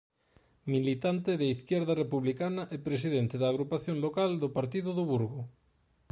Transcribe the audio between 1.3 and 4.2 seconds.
de Izquierda Republicana e presidente da agrupación